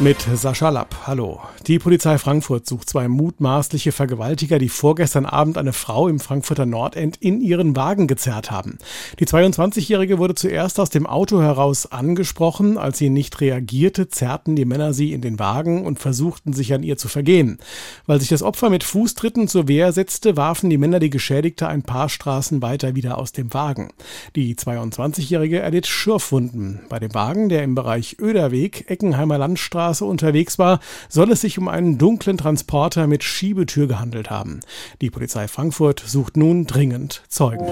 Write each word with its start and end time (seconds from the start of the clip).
Mit 0.00 0.26
Sascha 0.34 0.70
Lapp. 0.70 1.06
Hallo. 1.06 1.40
Die 1.68 1.78
Polizei 1.78 2.18
Frankfurt 2.18 2.66
sucht 2.66 2.90
zwei 2.90 3.06
mutmaßliche 3.06 3.92
Vergewaltiger, 3.92 4.58
die 4.58 4.68
vorgestern 4.68 5.24
Abend 5.24 5.56
eine 5.56 5.72
Frau 5.72 6.08
im 6.08 6.18
Frankfurter 6.18 6.66
Nordend 6.66 7.16
in 7.20 7.40
ihren 7.40 7.76
Wagen 7.76 8.08
gezerrt 8.08 8.50
haben. 8.50 8.78
Die 9.20 9.24
22-Jährige 9.24 10.18
wurde 10.18 10.34
zuerst 10.34 10.80
aus 10.80 10.90
dem 10.90 11.06
Auto 11.06 11.40
heraus 11.40 11.90
angesprochen. 11.92 12.76
Als 12.76 12.98
sie 12.98 13.08
nicht 13.08 13.40
reagierte, 13.40 14.08
zerrten 14.08 14.56
die 14.56 14.64
Männer 14.64 14.92
sie 14.92 15.12
in 15.12 15.20
den 15.20 15.38
Wagen 15.38 15.86
und 15.86 16.00
versuchten 16.00 16.52
sich 16.52 16.74
an 16.74 16.82
ihr 16.82 16.96
zu 16.96 17.06
vergehen. 17.06 17.58
Weil 18.04 18.18
sich 18.18 18.28
das 18.28 18.42
Opfer 18.42 18.70
mit 18.70 18.82
Fußtritten 18.82 19.46
zur 19.46 19.68
Wehr 19.68 19.92
setzte, 19.92 20.36
warfen 20.36 20.70
die 20.70 20.78
Männer 20.78 20.98
die 20.98 21.10
Geschädigte 21.10 21.68
ein 21.68 21.84
paar 21.84 22.08
Straßen 22.08 22.62
weiter 22.62 22.96
wieder 22.96 23.16
aus 23.16 23.30
dem 23.30 23.54
Wagen. 23.54 23.92
Die 24.34 24.56
22-Jährige 24.56 25.60
erlitt 25.60 25.86
Schürfwunden. 25.86 26.80
Bei 26.88 26.98
dem 26.98 27.14
Wagen, 27.14 27.48
der 27.48 27.62
im 27.62 27.76
Bereich 27.76 28.16
Öderweg, 28.20 28.90
Eckenheimer 28.90 29.38
Landstraße, 29.38 29.84
Landstraße 29.94 30.04
unterwegs 30.04 30.58
war, 30.58 30.80
soll 31.08 31.30
es 31.30 31.40
sich 31.40 31.58
um 31.58 31.68
einen 31.68 31.98
dunklen 31.98 32.36
Transporter 32.36 33.06
mit 33.06 33.22
Schiebetür 33.22 33.86
gehandelt 33.86 34.30
haben. 34.30 34.60
Die 35.00 35.10
Polizei 35.10 35.46
Frankfurt 35.48 36.02
sucht 36.04 36.36
nun 36.36 36.66
dringend 36.66 37.22
Zeugen. 37.28 37.66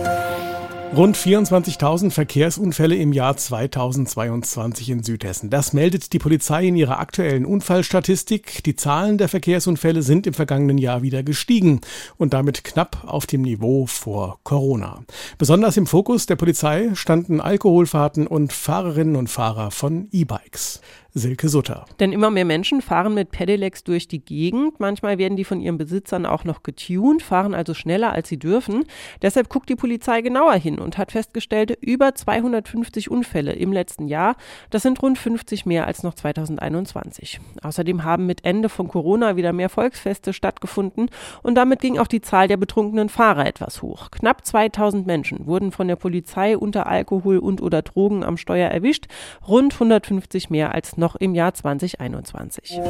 Rund 0.94 1.16
24.000 1.16 2.10
Verkehrsunfälle 2.10 2.94
im 2.96 3.14
Jahr 3.14 3.34
2022 3.34 4.90
in 4.90 5.02
Südhessen. 5.02 5.48
Das 5.48 5.72
meldet 5.72 6.12
die 6.12 6.18
Polizei 6.18 6.66
in 6.66 6.76
ihrer 6.76 6.98
aktuellen 6.98 7.46
Unfallstatistik. 7.46 8.62
Die 8.64 8.76
Zahlen 8.76 9.16
der 9.16 9.30
Verkehrsunfälle 9.30 10.02
sind 10.02 10.26
im 10.26 10.34
vergangenen 10.34 10.76
Jahr 10.76 11.00
wieder 11.00 11.22
gestiegen 11.22 11.80
und 12.18 12.34
damit 12.34 12.62
knapp 12.62 13.04
auf 13.06 13.24
dem 13.24 13.40
Niveau 13.40 13.86
vor 13.86 14.38
Corona. 14.44 15.02
Besonders 15.38 15.78
im 15.78 15.86
Fokus 15.86 16.26
der 16.26 16.36
Polizei 16.36 16.90
standen 16.92 17.40
Alkoholfahrten 17.40 18.26
und 18.26 18.52
Fahrerinnen 18.52 19.16
und 19.16 19.28
Fahrer 19.28 19.70
von 19.70 20.08
E-Bikes. 20.12 20.82
Silke 21.14 21.50
Sutter. 21.50 21.84
Denn 22.00 22.10
immer 22.10 22.30
mehr 22.30 22.46
Menschen 22.46 22.80
fahren 22.80 23.12
mit 23.12 23.32
Pedelecs 23.32 23.84
durch 23.84 24.08
die 24.08 24.24
Gegend. 24.24 24.80
Manchmal 24.80 25.18
werden 25.18 25.36
die 25.36 25.44
von 25.44 25.60
ihren 25.60 25.76
Besitzern 25.76 26.24
auch 26.24 26.44
noch 26.44 26.62
getuned, 26.62 27.22
fahren 27.22 27.54
also 27.54 27.74
schneller, 27.74 28.12
als 28.12 28.30
sie 28.30 28.38
dürfen. 28.38 28.84
Deshalb 29.20 29.50
guckt 29.50 29.68
die 29.68 29.76
Polizei 29.76 30.22
genauer 30.22 30.54
hin 30.54 30.78
und 30.78 30.96
hat 30.96 31.12
festgestellt, 31.12 31.76
über 31.82 32.14
250 32.14 33.10
Unfälle 33.10 33.52
im 33.52 33.74
letzten 33.74 34.08
Jahr. 34.08 34.36
Das 34.70 34.82
sind 34.82 35.02
rund 35.02 35.18
50 35.18 35.66
mehr 35.66 35.86
als 35.86 36.02
noch 36.02 36.14
2021. 36.14 37.40
Außerdem 37.62 38.04
haben 38.04 38.24
mit 38.24 38.46
Ende 38.46 38.70
von 38.70 38.88
Corona 38.88 39.36
wieder 39.36 39.52
mehr 39.52 39.68
Volksfeste 39.68 40.32
stattgefunden 40.32 41.10
und 41.42 41.56
damit 41.56 41.80
ging 41.82 41.98
auch 41.98 42.06
die 42.06 42.22
Zahl 42.22 42.48
der 42.48 42.56
betrunkenen 42.56 43.10
Fahrer 43.10 43.46
etwas 43.46 43.82
hoch. 43.82 44.10
Knapp 44.12 44.46
2000 44.46 45.06
Menschen 45.06 45.44
wurden 45.46 45.72
von 45.72 45.88
der 45.88 45.96
Polizei 45.96 46.56
unter 46.56 46.86
Alkohol 46.86 47.36
und 47.36 47.60
oder 47.60 47.82
Drogen 47.82 48.24
am 48.24 48.38
Steuer 48.38 48.70
erwischt, 48.70 49.08
rund 49.46 49.74
150 49.74 50.48
mehr 50.48 50.72
als 50.72 50.96
noch 51.02 51.16
im 51.16 51.34
Jahr 51.34 51.52
2021. 51.52 52.80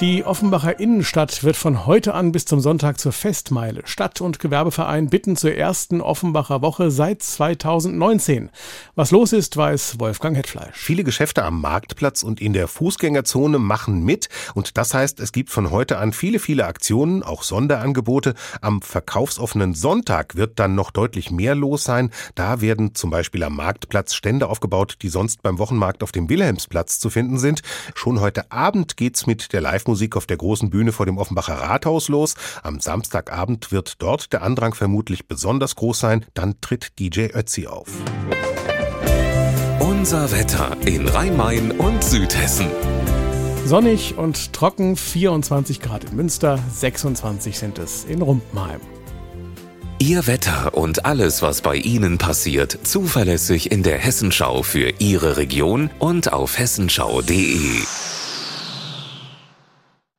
Die 0.00 0.24
Offenbacher 0.24 0.80
Innenstadt 0.80 1.44
wird 1.44 1.56
von 1.56 1.84
heute 1.84 2.14
an 2.14 2.32
bis 2.32 2.46
zum 2.46 2.60
Sonntag 2.60 2.98
zur 2.98 3.12
Festmeile. 3.12 3.82
Stadt- 3.84 4.22
und 4.22 4.38
Gewerbeverein 4.38 5.10
bitten 5.10 5.36
zur 5.36 5.54
ersten 5.54 6.00
Offenbacher 6.00 6.62
Woche 6.62 6.90
seit 6.90 7.22
2019. 7.22 8.48
Was 8.94 9.10
los 9.10 9.34
ist, 9.34 9.58
weiß 9.58 10.00
Wolfgang 10.00 10.34
Hetfleisch. 10.38 10.74
Viele 10.74 11.04
Geschäfte 11.04 11.44
am 11.44 11.60
Marktplatz 11.60 12.22
und 12.22 12.40
in 12.40 12.54
der 12.54 12.66
Fußgängerzone 12.66 13.58
machen 13.58 14.02
mit. 14.02 14.30
Und 14.54 14.78
das 14.78 14.94
heißt, 14.94 15.20
es 15.20 15.32
gibt 15.32 15.50
von 15.50 15.70
heute 15.70 15.98
an 15.98 16.14
viele, 16.14 16.38
viele 16.38 16.64
Aktionen, 16.64 17.22
auch 17.22 17.42
Sonderangebote. 17.42 18.32
Am 18.62 18.80
verkaufsoffenen 18.80 19.74
Sonntag 19.74 20.34
wird 20.34 20.58
dann 20.58 20.74
noch 20.74 20.92
deutlich 20.92 21.30
mehr 21.30 21.54
los 21.54 21.84
sein. 21.84 22.08
Da 22.34 22.62
werden 22.62 22.94
zum 22.94 23.10
Beispiel 23.10 23.42
am 23.42 23.56
Marktplatz 23.56 24.14
Stände 24.14 24.48
aufgebaut, 24.48 24.96
die 25.02 25.10
sonst 25.10 25.42
beim 25.42 25.58
Wochenmarkt 25.58 26.02
auf 26.02 26.10
dem 26.10 26.30
Wilhelmsplatz 26.30 27.00
zu 27.00 27.10
finden 27.10 27.38
sind. 27.38 27.60
Schon 27.94 28.20
heute 28.20 28.50
Abend 28.50 28.96
geht's 28.96 29.26
mit 29.26 29.52
der 29.52 29.60
Live 29.60 29.89
Live-Musik 29.90 30.16
auf 30.16 30.26
der 30.26 30.36
großen 30.36 30.70
Bühne 30.70 30.92
vor 30.92 31.06
dem 31.06 31.18
Offenbacher 31.18 31.54
Rathaus 31.54 32.08
los. 32.08 32.34
Am 32.62 32.78
Samstagabend 32.78 33.72
wird 33.72 34.00
dort 34.00 34.32
der 34.32 34.42
Andrang 34.42 34.72
vermutlich 34.72 35.26
besonders 35.26 35.74
groß 35.74 35.98
sein. 35.98 36.24
Dann 36.34 36.60
tritt 36.60 36.98
DJ 37.00 37.26
Ötzi 37.34 37.66
auf. 37.66 37.88
Unser 39.80 40.30
Wetter 40.30 40.76
in 40.86 41.08
Rhein-Main 41.08 41.72
und 41.72 42.04
Südhessen. 42.04 42.68
Sonnig 43.66 44.16
und 44.16 44.52
trocken, 44.52 44.96
24 44.96 45.80
Grad 45.80 46.04
in 46.04 46.16
Münster, 46.16 46.58
26 46.72 47.58
sind 47.58 47.78
es 47.78 48.04
in 48.04 48.22
Rumpenheim. 48.22 48.80
Ihr 49.98 50.26
Wetter 50.26 50.74
und 50.74 51.04
alles, 51.04 51.42
was 51.42 51.60
bei 51.60 51.74
Ihnen 51.74 52.16
passiert, 52.16 52.78
zuverlässig 52.84 53.70
in 53.70 53.82
der 53.82 53.98
Hessenschau 53.98 54.62
für 54.62 54.94
Ihre 54.98 55.36
Region 55.36 55.90
und 55.98 56.32
auf 56.32 56.58
hessenschau.de. 56.58 57.82